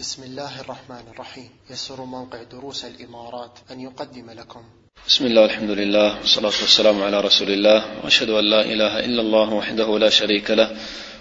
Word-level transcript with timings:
بسم 0.00 0.22
الله 0.22 0.60
الرحمن 0.60 1.12
الرحيم. 1.14 1.50
يسر 1.70 2.04
موقع 2.04 2.42
دروس 2.42 2.84
الإمارات 2.84 3.50
أن 3.70 3.80
يقدم 3.80 4.30
لكم. 4.30 4.62
بسم 5.08 5.26
الله 5.26 5.42
والحمد 5.42 5.70
لله 5.70 6.18
والصلاة 6.18 6.56
والسلام 6.60 7.02
على 7.02 7.20
رسول 7.20 7.50
الله. 7.50 7.84
وأشهد 8.04 8.30
أن 8.30 8.44
لا 8.44 8.60
إله 8.64 8.98
إلا 9.04 9.20
الله 9.22 9.54
وحده 9.54 9.98
لا 9.98 10.08
شريك 10.08 10.50
له. 10.50 10.76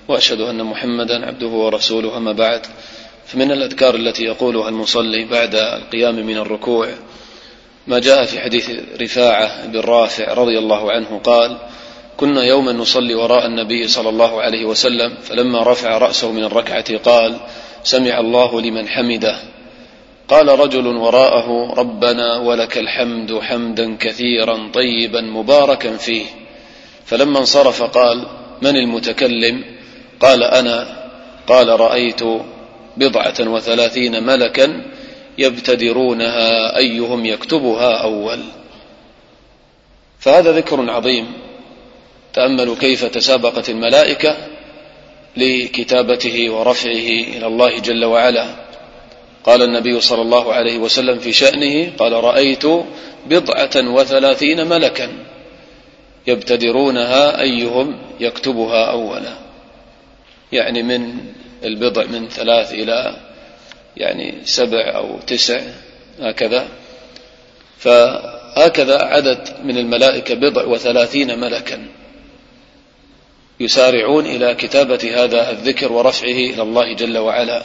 وأشهد 0.08 0.42
أن 0.42 0.64
محمدا 0.64 1.26
عبده 1.26 1.48
ورسوله 1.48 2.18
أما 2.18 2.32
بعد. 2.32 2.66
فمن 3.26 3.52
الأذكار 3.52 3.96
التي 3.96 4.24
يقولها 4.24 4.70
المصلي 4.70 5.26
بعد 5.26 5.56
القيام 5.56 6.16
من 6.16 6.38
الركوع 6.38 6.88
ما 7.88 8.00
جاء 8.00 8.26
في 8.26 8.40
حديث 8.40 8.70
رفاعة 9.02 9.68
بن 9.68 9.80
رافع 9.80 10.34
رضي 10.34 10.58
الله 10.58 10.92
عنه 10.92 11.20
قال 11.20 11.58
كنا 12.18 12.44
يوما 12.44 12.72
نصلي 12.72 13.16
وراء 13.16 13.46
النبي 13.46 13.88
صلى 13.88 14.10
الله 14.10 14.42
عليه 14.42 14.66
وسلم 14.66 15.18
فلما 15.24 15.64
رفع 15.64 15.98
رأسه 15.98 16.32
من 16.32 16.44
الركعة 16.44 16.98
قال 16.98 17.40
سمع 17.84 18.20
الله 18.20 18.62
لمن 18.62 18.88
حمده. 18.88 19.36
قال 20.28 20.60
رجل 20.60 20.88
وراءه 20.88 21.74
ربنا 21.74 22.38
ولك 22.38 22.78
الحمد 22.78 23.40
حمدا 23.40 23.98
كثيرا 24.00 24.70
طيبا 24.74 25.22
مباركا 25.22 25.98
فيه. 25.98 26.26
فلما 27.06 27.40
انصرف 27.40 27.84
قال 27.84 28.28
من 28.62 28.76
المتكلم؟ 28.76 29.64
قال 30.20 30.44
أنا. 30.44 31.10
قال 31.48 31.80
رأيت 31.80 32.22
بضعة 32.98 33.36
وثلاثين 33.40 34.24
ملكا 34.24 34.82
يبتدرونها 35.38 36.78
أيهم 36.78 37.26
يكتبها 37.26 38.04
أول. 38.04 38.40
فهذا 40.20 40.52
ذكر 40.52 40.90
عظيم. 40.90 41.34
تأملوا 42.34 42.76
كيف 42.76 43.06
تسابقت 43.06 43.70
الملائكة 43.70 44.38
لكتابته 45.38 46.50
ورفعه 46.50 47.10
إلى 47.36 47.48
الله 47.48 47.80
جل 47.80 48.06
وعلا. 48.06 48.46
قال 49.44 49.62
النبي 49.62 50.02
صلى 50.02 50.22
الله 50.22 50.54
عليه 50.54 50.78
وسلم 50.78 51.20
في 51.20 51.34
شأنه 51.34 51.92
قال 51.98 52.14
رأيت 52.14 52.66
بضعة 53.26 53.72
وثلاثين 53.76 54.68
ملكا 54.68 55.10
يبتدرونها 56.28 57.42
أيهم 57.42 57.98
يكتبها 58.20 58.92
اولا. 58.92 59.34
يعني 60.52 60.84
من 60.84 61.18
البضع 61.64 62.06
من 62.06 62.30
ثلاث 62.30 62.74
إلى 62.74 63.18
يعني 63.98 64.34
سبع 64.44 64.96
أو 64.96 65.20
تسع 65.28 65.62
هكذا. 66.20 66.68
فهكذا 67.78 69.02
عدد 69.02 69.48
من 69.64 69.78
الملائكة 69.78 70.36
بضع 70.36 70.66
وثلاثين 70.66 71.40
ملكا. 71.40 71.88
يسارعون 73.60 74.26
إلى 74.26 74.56
كتابة 74.56 75.24
هذا 75.24 75.52
الذكر 75.52 75.92
ورفعه 75.92 76.28
إلى 76.28 76.62
الله 76.62 76.94
جل 76.94 77.18
وعلا. 77.18 77.64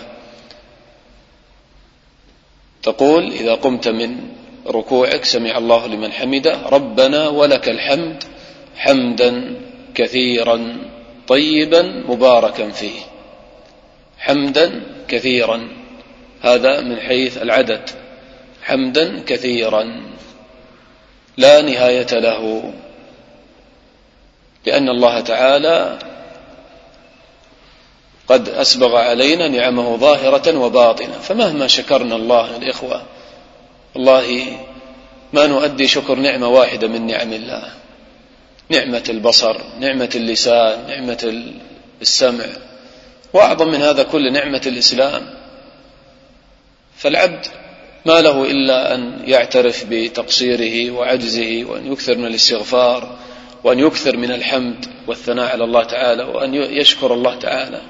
تقول 2.83 3.33
إذا 3.33 3.55
قمت 3.55 3.89
من 3.89 4.17
ركوعك 4.67 5.25
سمع 5.25 5.59
الله 5.59 5.87
لمن 5.87 6.13
حمده 6.13 6.59
ربنا 6.67 7.29
ولك 7.29 7.69
الحمد 7.69 8.25
حمدا 8.77 9.61
كثيرا 9.95 10.77
طيبا 11.29 11.83
مباركا 12.09 12.71
فيه. 12.71 13.01
حمدا 14.19 14.83
كثيرا 15.09 15.69
هذا 16.43 16.81
من 16.81 17.01
حيث 17.01 17.39
العدد. 17.39 17.91
حمدا 18.63 19.21
كثيرا 19.27 20.03
لا 21.37 21.63
نهاية 21.63 22.13
له. 22.13 22.73
لأن 24.67 24.89
الله 24.89 25.21
تعالى 25.21 25.99
قد 28.29 28.49
أسبغ 28.49 28.97
علينا 28.97 29.49
نعمه 29.49 29.97
ظاهرة 29.97 30.59
وباطنة. 30.59 31.19
فمهما 31.23 31.67
شكرنا 31.67 32.17
الله 32.17 32.57
الإخوة 32.57 33.03
والله 33.95 34.59
ما 35.33 35.47
نؤدي 35.47 35.87
شكر 35.87 36.15
نعمة 36.15 36.49
واحدة 36.49 36.89
من 36.89 37.07
نعم 37.07 37.33
الله. 37.33 37.69
نعمة 38.69 39.05
البصر 39.09 39.57
نعمة 39.81 40.11
اللسان 40.15 40.87
نعمة 40.89 41.43
السمع. 42.03 42.45
وأعظم 43.33 43.69
من 43.69 43.83
هذا 43.83 44.03
كل 44.03 44.33
نعمة 44.33 44.63
الإسلام. 44.67 45.23
فالعبد 46.97 47.47
ما 48.07 48.21
له 48.21 48.45
إلا 48.45 48.95
أن 48.95 49.23
يعترف 49.27 49.85
بتقصيره 49.89 50.91
وعجزه 50.91 51.65
وأن 51.65 51.93
يكثر 51.93 52.17
من 52.19 52.27
الاستغفار. 52.27 53.17
وأن 53.65 53.79
يكثر 53.79 54.17
من 54.17 54.31
الحمد 54.31 54.87
والثناء 55.07 55.53
على 55.53 55.65
الله 55.65 55.85
تعالى 55.85 56.23
وأن 56.23 56.55
يشكر 56.55 57.15
الله 57.15 57.35
تعالى. 57.39 57.81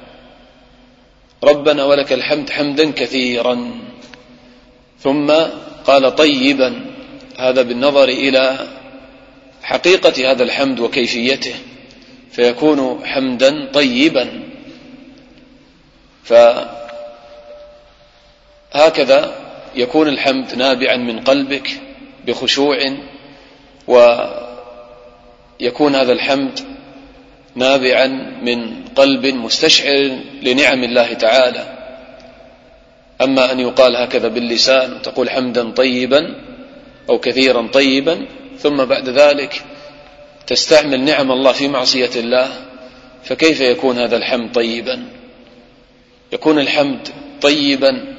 ربنا 1.45 1.85
ولك 1.85 2.13
الحمد 2.13 2.51
حمدا 2.51 2.91
كثيرا. 2.91 3.71
ثم 5.01 5.33
قال 5.87 6.15
طيبا 6.15 6.81
هذا 7.39 7.63
بالنظر 7.63 8.09
إلى 8.09 8.59
حقيقة 9.63 10.31
هذا 10.31 10.43
الحمد 10.43 10.81
وكيفيته. 10.81 11.55
فيكون 12.33 13.07
حمدا 13.07 13.71
طيبا. 13.73 14.43
فهكذا 18.73 19.35
يكون 19.75 20.09
الحمد 20.09 20.55
نابعا 20.55 20.97
من 20.97 21.21
قلبك 21.21 21.81
بخشوع 22.27 22.77
و 23.89 23.99
يكون 25.61 25.95
هذا 25.95 26.13
الحمد 26.13 26.61
نابعا 27.55 28.07
من 28.43 28.85
قلب 28.97 29.27
مستشعر 29.27 30.19
لنعم 30.43 30.85
الله 30.85 31.13
تعالى. 31.13 31.75
أما 33.21 33.53
أن 33.53 33.61
يقال 33.61 33.97
هكذا 33.97 34.29
باللسان 34.29 34.93
وتقول 34.93 35.31
حمدا 35.31 35.71
طيبا 35.71 36.35
أو 37.11 37.19
كثيرا 37.19 37.67
طيبا 37.67 38.27
ثم 38.59 38.85
بعد 38.85 39.09
ذلك 39.09 39.65
تستعمل 40.47 41.05
نعم 41.05 41.33
الله 41.33 41.53
في 41.53 41.69
معصية 41.69 42.11
الله 42.17 42.49
فكيف 43.25 43.61
يكون 43.61 43.99
هذا 43.99 44.17
الحمد 44.17 44.53
طيبا؟ 44.53 45.05
يكون 46.33 46.59
الحمد 46.59 47.09
طيبا 47.43 48.15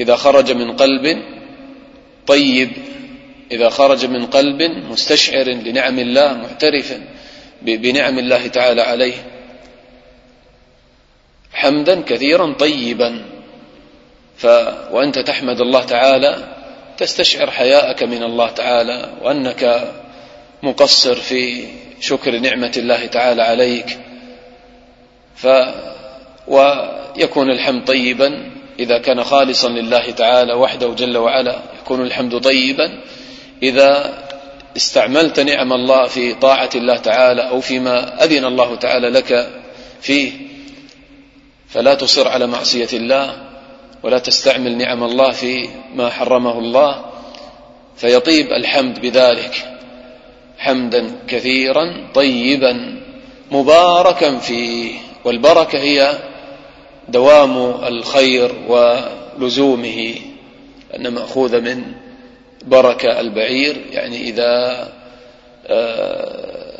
إذا 0.00 0.16
خرج 0.16 0.52
من 0.52 0.76
قلب 0.76 1.22
طيب 2.26 2.70
إذا 3.52 3.68
خرج 3.68 4.06
من 4.06 4.26
قلب 4.26 4.62
مستشعر 4.62 5.44
لنعم 5.44 5.98
الله 5.98 6.32
معترف 6.32 6.98
بنعم 7.62 8.18
الله 8.18 8.46
تعالى 8.46 8.82
عليه. 8.82 9.14
حمدا 11.52 12.00
كثيرا 12.00 12.52
طيبا. 12.52 13.24
ف 14.36 14.46
وأنت 14.90 15.18
تحمد 15.18 15.60
الله 15.60 15.84
تعالى 15.84 16.56
تستشعر 16.98 17.50
حياءك 17.50 18.02
من 18.02 18.22
الله 18.22 18.50
تعالى 18.50 19.12
وأنك 19.22 19.92
مقصر 20.62 21.14
في 21.14 21.64
شكر 22.00 22.38
نعمة 22.38 22.72
الله 22.76 23.06
تعالى 23.06 23.42
عليك. 23.42 23.98
ف 25.36 25.46
ويكون 26.48 27.50
الحمد 27.50 27.84
طيبا. 27.84 28.50
إذا 28.78 28.98
كان 28.98 29.24
خالصا 29.24 29.68
لله 29.68 30.10
تعالى 30.10 30.52
وحده 30.52 30.94
جل 30.94 31.16
وعلا 31.16 31.62
يكون 31.82 32.02
الحمد 32.02 32.40
طيبا. 32.40 33.02
إذا 33.62 34.18
استعملت 34.76 35.40
نعم 35.40 35.72
الله 35.72 36.06
في 36.06 36.34
طاعة 36.34 36.70
الله 36.74 36.96
تعالى 36.96 37.48
أو 37.48 37.60
فيما 37.60 38.24
أذن 38.24 38.44
الله 38.44 38.74
تعالى 38.74 39.08
لك 39.08 39.48
فيه 40.00 40.32
فلا 41.68 41.94
تصر 41.94 42.28
على 42.28 42.46
معصية 42.46 42.88
الله 42.92 43.36
ولا 44.02 44.18
تستعمل 44.18 44.78
نعم 44.78 45.04
الله 45.04 45.30
في 45.30 45.68
ما 45.94 46.10
حرمه 46.10 46.58
الله 46.58 47.04
فيطيب 47.96 48.46
الحمد 48.46 49.00
بذلك 49.00 49.78
حمدا 50.58 51.12
كثيرا 51.28 52.08
طيبا 52.14 53.00
مباركا 53.50 54.38
فيه 54.38 54.92
والبركة 55.24 55.78
هي 55.78 56.18
دوام 57.08 57.84
الخير 57.84 58.54
ولزومه 58.68 60.14
أن 60.96 61.08
مأخوذ 61.08 61.60
من 61.60 61.82
بركة 62.66 63.20
البعير 63.20 63.76
يعني 63.92 64.20
إذا 64.20 64.88
آه، 65.66 66.76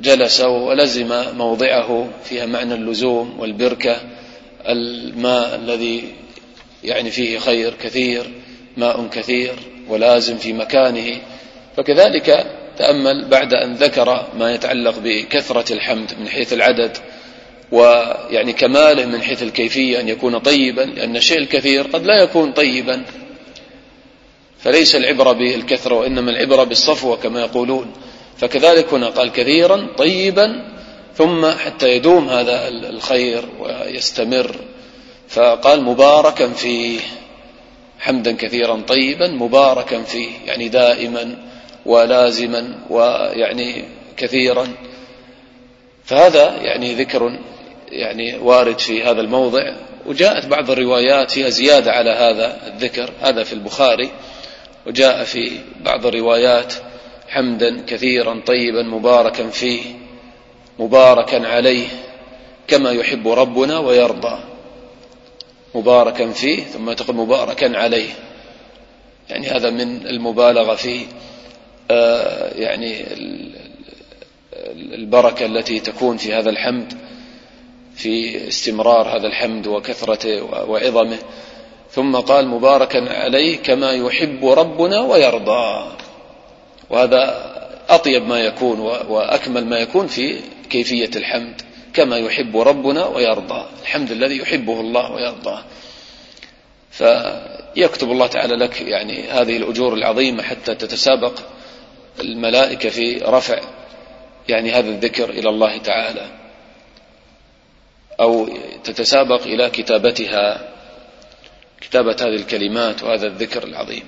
جلس 0.00 0.40
ولزم 0.40 1.22
موضعه 1.36 2.08
فيها 2.24 2.46
معنى 2.46 2.74
اللزوم 2.74 3.40
والبركة 3.40 3.96
الماء 4.68 5.54
الذي 5.54 6.04
يعني 6.84 7.10
فيه 7.10 7.38
خير 7.38 7.74
كثير 7.82 8.30
ماء 8.76 9.06
كثير 9.06 9.54
ولازم 9.88 10.36
في 10.36 10.52
مكانه. 10.52 11.20
فكذلك 11.76 12.46
تأمل 12.78 13.28
بعد 13.28 13.54
أن 13.54 13.74
ذكر 13.74 14.28
ما 14.38 14.54
يتعلق 14.54 14.98
بكثرة 15.04 15.72
الحمد 15.72 16.12
من 16.20 16.28
حيث 16.28 16.52
العدد 16.52 16.96
ويعني 17.72 18.52
كماله 18.52 19.06
من 19.06 19.22
حيث 19.22 19.42
الكيفية 19.42 20.00
أن 20.00 20.08
يكون 20.08 20.38
طيبا 20.38 20.80
لأن 20.80 21.16
الشيء 21.16 21.38
الكثير 21.38 21.86
قد 21.86 22.06
لا 22.06 22.22
يكون 22.22 22.52
طيبا. 22.52 23.02
فليس 24.62 24.96
العبرة 24.96 25.32
بالكثرة 25.32 25.94
وإنما 25.94 26.30
العبرة 26.30 26.64
بالصفوة 26.64 27.16
كما 27.16 27.40
يقولون. 27.40 27.92
فكذلك 28.38 28.94
هنا 28.94 29.08
قال 29.08 29.32
كثيرا 29.32 29.88
طيبا 29.98 30.72
ثم 31.16 31.46
حتى 31.46 31.88
يدوم 31.88 32.28
هذا 32.28 32.68
الخير 32.68 33.48
ويستمر. 33.60 34.56
فقال 35.28 35.84
مباركا 35.84 36.48
فيه 36.48 37.00
حمدا 38.00 38.36
كثيرا 38.36 38.82
طيبا 38.88 39.28
مباركا 39.28 40.02
فيه 40.02 40.28
يعني 40.46 40.68
دائما 40.68 41.36
ولازما 41.86 42.78
ويعني 42.90 43.84
كثيرا. 44.16 44.68
فهذا 46.04 46.56
يعني 46.62 46.94
ذكر 46.94 47.38
يعني 47.88 48.38
وارد 48.38 48.78
في 48.78 49.02
هذا 49.02 49.20
الموضع. 49.20 49.74
وجاءت 50.06 50.46
بعض 50.46 50.70
الروايات 50.70 51.30
فيها 51.30 51.48
زيادة 51.48 51.90
على 51.92 52.10
هذا 52.10 52.56
الذكر 52.66 53.10
هذا 53.20 53.42
في 53.42 53.52
البخاري. 53.52 54.10
وجاء 54.86 55.24
في 55.24 55.50
بعض 55.80 56.06
الروايات 56.06 56.74
حمدا 57.28 57.82
كثيرا 57.86 58.40
طيبا 58.46 58.82
مباركا 58.82 59.48
فيه 59.48 59.82
مباركا 60.78 61.48
عليه 61.48 61.86
كما 62.68 62.90
يحب 62.90 63.28
ربنا 63.28 63.78
ويرضى. 63.78 64.38
مباركا 65.74 66.30
فيه 66.30 66.62
ثم 66.62 66.92
تقول 66.92 67.16
مباركا 67.16 67.78
عليه. 67.78 68.10
يعني 69.30 69.46
هذا 69.46 69.70
من 69.70 70.06
المبالغة 70.06 70.74
في 70.74 71.00
آه، 71.90 72.54
يعني 72.54 73.04
البركة 74.76 75.46
التي 75.46 75.80
تكون 75.80 76.16
في 76.16 76.34
هذا 76.34 76.50
الحمد 76.50 76.94
في 77.94 78.48
استمرار 78.48 79.18
هذا 79.18 79.26
الحمد 79.26 79.66
وكثرته 79.66 80.42
وعظمه. 80.42 81.18
ثم 81.92 82.16
قال 82.16 82.48
مباركا 82.48 83.12
عليه 83.22 83.56
كما 83.56 83.92
يحب 83.92 84.46
ربنا 84.46 85.00
ويرضى. 85.00 85.92
وهذا 86.90 87.52
أطيب 87.88 88.26
ما 88.26 88.40
يكون 88.40 88.80
وأكمل 88.80 89.66
ما 89.66 89.78
يكون 89.78 90.06
في 90.06 90.40
كيفية 90.70 91.10
الحمد 91.16 91.62
كما 91.94 92.18
يحب 92.18 92.56
ربنا 92.56 93.06
ويرضى. 93.06 93.66
الحمد 93.82 94.10
الذي 94.10 94.36
يحبه 94.36 94.80
الله 94.80 95.12
ويرضاه. 95.12 95.64
فيكتب 96.90 98.10
الله 98.10 98.26
تعالى 98.26 98.56
لك 98.56 98.80
يعني 98.80 99.22
هذه 99.22 99.56
الأجور 99.56 99.94
العظيمة 99.94 100.42
حتى 100.42 100.74
تتسابق 100.74 101.32
الملائكة 102.20 102.88
في 102.88 103.16
رفع 103.16 103.60
يعني 104.48 104.70
هذا 104.70 104.88
الذكر 104.88 105.30
إلى 105.30 105.48
الله 105.48 105.78
تعالى 105.78 106.26
أو 108.20 108.48
تتسابق 108.84 109.42
إلى 109.42 109.70
كتابتها. 109.70 110.71
كتابة 111.92 112.16
هذه 112.20 112.36
الكلمات 112.36 113.02
وهذا 113.02 113.26
الذكر 113.26 113.64
العظيم. 113.64 114.02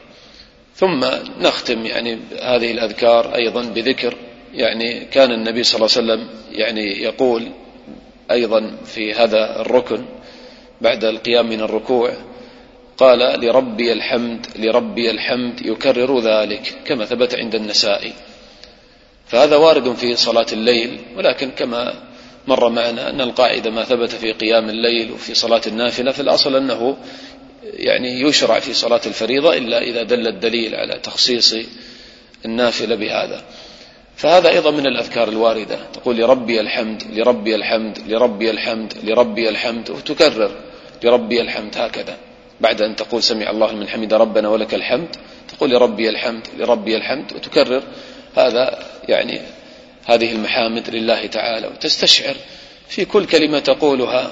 ثم 0.76 1.04
نختم 1.40 1.86
يعني 1.86 2.18
هذه 2.42 2.72
الأذكار 2.72 3.34
أيضا 3.34 3.62
بذكر 3.62 4.16
يعني 4.54 5.04
كان 5.04 5.32
النبي 5.32 5.64
صلى 5.64 5.76
الله 5.76 5.88
عليه 5.96 6.04
وسلم 6.04 6.28
يعني 6.52 7.02
يقول 7.02 7.48
أيضا 8.30 8.76
في 8.84 9.14
هذا 9.14 9.60
الركن 9.60 10.04
بعد 10.80 11.04
القيام 11.04 11.48
من 11.48 11.60
الركوع 11.60 12.12
قال 12.96 13.40
لربي 13.40 13.92
الحمد 13.92 14.46
لربي 14.56 15.10
الحمد 15.10 15.66
يكرر 15.66 16.20
ذلك 16.20 16.74
كما 16.84 17.04
ثبت 17.04 17.34
عند 17.34 17.54
النسائي. 17.54 18.12
فهذا 19.26 19.56
وارد 19.56 19.94
في 19.94 20.16
صلاة 20.16 20.46
الليل 20.52 21.00
ولكن 21.16 21.50
كما 21.50 21.94
مر 22.46 22.68
معنا 22.68 23.10
أن 23.10 23.20
القاعدة 23.20 23.70
ما 23.70 23.84
ثبت 23.84 24.10
في 24.10 24.32
قيام 24.32 24.68
الليل 24.68 25.12
وفي 25.12 25.34
صلاة 25.34 25.62
النافلة 25.66 26.12
في 26.12 26.20
الأصل 26.20 26.56
أنه 26.56 26.96
يعني 27.72 28.20
يشرع 28.20 28.60
في 28.60 28.74
صلاة 28.74 29.00
الفريضة 29.06 29.56
إلا 29.56 29.82
إذا 29.82 30.02
دل 30.02 30.26
الدليل 30.26 30.74
على 30.74 30.98
تخصيص 30.98 31.54
النافلة 32.44 32.94
بهذا. 32.94 33.44
فهذا 34.16 34.48
أيضا 34.48 34.70
من 34.70 34.86
الأذكار 34.86 35.28
الواردة. 35.28 35.78
تقول 35.92 36.16
لربي 36.16 36.60
الحمد 36.60 37.02
لربي 37.12 37.54
الحمد 37.54 37.98
لربي 38.08 38.50
الحمد 38.50 38.92
لربي 39.04 39.48
الحمد 39.48 39.90
وتكرر 39.90 40.50
لربي 41.04 41.40
الحمد 41.40 41.76
هكذا. 41.76 42.16
بعد 42.60 42.82
أن 42.82 42.96
تقول 42.96 43.22
سمع 43.22 43.50
الله 43.50 43.74
من 43.74 43.88
حمد 43.88 44.14
ربنا 44.14 44.48
ولك 44.48 44.74
الحمد 44.74 45.16
تقول 45.56 45.70
لربي 45.70 46.08
الحمد 46.08 46.46
لربي 46.58 46.96
الحمد 46.96 47.32
وتكرر. 47.32 47.82
هذا 48.36 48.78
يعني 49.08 49.40
هذه 50.06 50.32
المحامد 50.32 50.90
لله 50.90 51.26
تعالى 51.26 51.66
وتستشعر 51.66 52.34
في 52.88 53.04
كل 53.04 53.26
كلمة 53.26 53.58
تقولها 53.58 54.30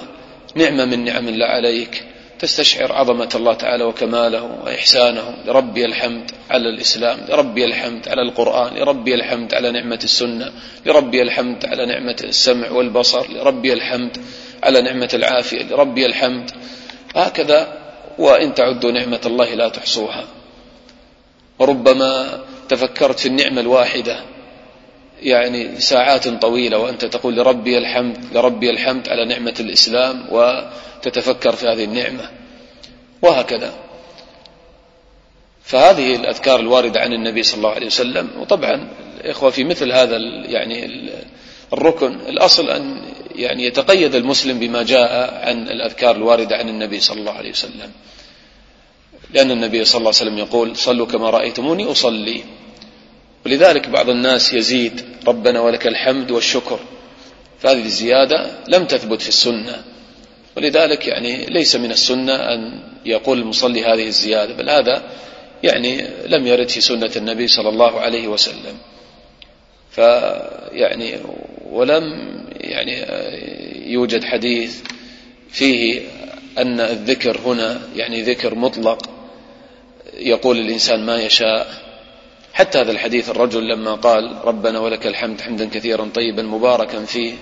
نعمة 0.55 0.85
من 0.85 1.05
نعم 1.05 1.27
الله 1.27 1.45
عليك 1.45 2.03
تستشعر 2.43 2.91
عظمة 2.91 3.29
الله 3.35 3.53
تعالى 3.53 3.83
وكماله 3.83 4.43
وإحسانه. 4.43 5.35
لربي 5.45 5.85
الحمد 5.85 6.31
على 6.49 6.69
الإسلام 6.69 7.19
لربي 7.29 7.65
الحمد 7.65 8.09
على 8.09 8.21
القرآن 8.21 8.77
لربي 8.77 9.15
الحمد 9.15 9.53
على 9.53 9.71
نعمة 9.71 9.99
السنة 10.03 10.51
لربي 10.85 11.21
الحمد 11.21 11.65
على 11.65 11.85
نعمة 11.85 12.19
السمع 12.23 12.69
والبصر 12.71 13.31
لربي 13.31 13.73
الحمد 13.73 14.17
على 14.63 14.81
نعمة 14.81 15.09
العافية 15.13 15.63
لربي 15.63 16.05
الحمد. 16.05 16.51
هكذا 17.15 17.77
وإن 18.17 18.53
تعدوا 18.53 18.91
نعمة 18.91 19.21
الله 19.25 19.53
لا 19.53 19.69
تحصوها. 19.69 20.23
وربما 21.59 22.39
تفكرت 22.69 23.19
في 23.19 23.25
النعمة 23.25 23.61
الواحدة 23.61 24.32
يعني 25.23 25.79
ساعات 25.79 26.27
طويلة 26.27 26.77
وأنت 26.77 27.05
تقول 27.05 27.35
لربي 27.35 27.77
الحمد 27.77 28.17
لربي 28.33 28.69
الحمد 28.69 29.09
على 29.09 29.25
نعمة 29.25 29.55
الإسلام 29.59 30.25
وتتفكر 30.31 31.55
في 31.55 31.67
هذه 31.67 31.83
النعمة 31.83 32.29
وهكذا. 33.21 33.73
فهذه 35.63 36.15
الأذكار 36.15 36.59
الواردة 36.59 36.99
عن 36.99 37.13
النبي 37.13 37.43
صلى 37.43 37.57
الله 37.57 37.71
عليه 37.71 37.85
وسلم. 37.85 38.29
وطبعا 38.39 38.87
إخوة 39.25 39.49
في 39.49 39.63
مثل 39.63 39.91
هذا 39.91 40.17
يعني 40.45 41.09
الركن 41.73 42.13
الأصل 42.27 42.69
أن 42.69 43.01
يعني 43.35 43.65
يتقيد 43.65 44.15
المسلم 44.15 44.59
بما 44.59 44.83
جاء 44.83 45.41
عن 45.47 45.67
الأذكار 45.67 46.15
الواردة 46.15 46.55
عن 46.57 46.69
النبي 46.69 46.99
صلى 46.99 47.19
الله 47.19 47.31
عليه 47.31 47.51
وسلم. 47.51 47.91
لأن 49.33 49.51
النبي 49.51 49.85
صلى 49.85 49.99
الله 49.99 50.11
عليه 50.19 50.21
وسلم 50.21 50.37
يقول 50.37 50.77
صلوا 50.77 51.05
كما 51.05 51.29
رأيتموني 51.29 51.91
أصلي. 51.91 52.43
ولذلك 53.45 53.89
بعض 53.89 54.09
الناس 54.09 54.53
يزيد 54.53 55.05
ربنا 55.27 55.61
ولك 55.61 55.87
الحمد 55.87 56.31
والشكر. 56.31 56.79
فهذه 57.59 57.85
الزيادة 57.85 58.51
لم 58.67 58.85
تثبت 58.85 59.21
في 59.21 59.29
السنة. 59.29 59.83
ولذلك 60.57 61.07
يعني 61.07 61.45
ليس 61.45 61.75
من 61.75 61.91
السنة 61.91 62.35
أن 62.35 62.79
يقول 63.05 63.39
المصلي 63.39 63.83
هذه 63.85 64.07
الزيادة 64.07 64.53
بل 64.53 64.69
هذا 64.69 65.03
يعني 65.63 66.07
لم 66.27 66.47
يرد 66.47 66.69
في 66.69 66.81
سنة 66.81 67.11
النبي 67.15 67.47
صلى 67.47 67.69
الله 67.69 67.99
عليه 67.99 68.27
وسلم. 68.27 68.77
فيعني 69.91 71.15
ولم 71.71 72.03
يعني 72.61 73.05
يوجد 73.91 74.23
حديث 74.23 74.81
فيه 75.49 76.01
أن 76.57 76.79
الذكر 76.79 77.39
هنا 77.45 77.81
يعني 77.95 78.21
ذكر 78.21 78.55
مطلق 78.55 79.09
يقول 80.13 80.59
الإنسان 80.59 81.05
ما 81.05 81.21
يشاء. 81.21 81.82
حتى 82.53 82.79
هذا 82.79 82.91
الحديث 82.91 83.29
الرجل 83.29 83.67
لما 83.67 83.95
قال 83.95 84.37
ربنا 84.45 84.79
ولك 84.79 85.07
الحمد 85.07 85.41
حمدا 85.41 85.69
كثيرا 85.69 86.09
طيبا 86.13 86.43
مباركا 86.43 87.05
فيه 87.05 87.33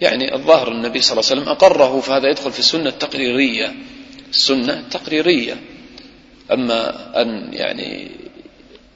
يعني 0.00 0.34
الظاهر 0.34 0.72
النبي 0.72 1.00
صلى 1.00 1.12
الله 1.20 1.30
عليه 1.30 1.40
وسلم 1.40 1.52
أقره 1.52 2.00
فهذا 2.00 2.28
يدخل 2.30 2.52
في 2.52 2.58
السنة 2.58 2.88
التقريرية. 2.88 3.74
السنة 4.30 4.72
التقريرية. 4.72 5.56
أما 6.52 7.22
أن 7.22 7.50
يعني 7.52 8.10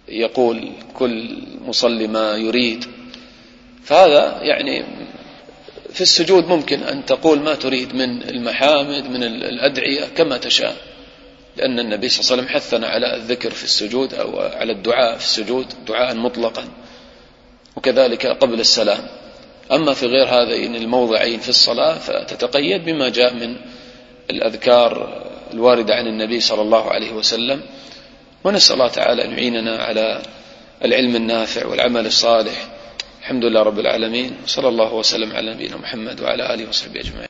يقول 0.09 0.73
كل 0.95 1.39
مصلي 1.65 2.07
ما 2.07 2.37
يريد 2.37 2.85
فهذا 3.85 4.39
يعني 4.43 4.85
في 5.93 6.01
السجود 6.01 6.47
ممكن 6.47 6.83
أن 6.83 7.05
تقول 7.05 7.41
ما 7.41 7.55
تريد 7.55 7.95
من 7.95 8.23
المحامد 8.23 9.11
من 9.11 9.23
الأدعية 9.23 10.05
كما 10.17 10.39
تشاء. 10.39 10.77
لأن 11.57 11.79
النبي 11.79 12.09
صلى 12.09 12.21
الله 12.21 12.33
عليه 12.33 12.43
وسلم 12.43 12.57
حثنا 12.57 12.87
على 12.87 13.17
الذكر 13.17 13.51
في 13.51 13.65
السجود 13.65 14.15
أو 14.15 14.41
على 14.41 14.73
الدعاء 14.73 15.17
في 15.17 15.25
السجود 15.25 15.67
دعاء 15.87 16.17
مطلقا 16.17 16.65
وكذلك 17.77 18.27
قبل 18.27 18.61
السلام. 18.61 19.07
أما 19.73 19.95
في 19.95 20.07
غير 20.07 20.27
هذين 20.27 20.77
الموضعين 20.77 21.41
في 21.41 21.49
الصلاة 21.49 21.99
فتتقيد 21.99 22.85
بما 22.85 23.09
جاء 23.09 23.35
من 23.35 23.57
الأذكار 24.31 25.23
الواردة 25.53 25.95
عن 25.95 26.07
النبي 26.07 26.41
صلى 26.41 26.63
الله 26.63 26.91
عليه 26.91 27.13
وسلم. 27.13 27.61
ونسأل 28.45 28.75
الله 28.75 28.89
تعالى 28.89 29.25
أن 29.25 29.31
يعيننا 29.31 29.77
على 29.77 30.23
العلم 30.85 31.17
النافع 31.17 31.67
والعمل 31.67 32.07
الصالح. 32.07 32.69
الحمد 33.21 33.45
لله 33.45 33.63
رب 33.63 33.79
العالمين. 33.79 34.37
صلى 34.47 34.69
الله 34.69 34.95
وسلم 34.95 35.33
على 35.33 35.55
نبينا 35.55 35.77
محمد 35.77 36.21
وعلى 36.21 36.55
آله 36.55 36.69
وصحبه 36.69 37.01
أجمعين. 37.01 37.27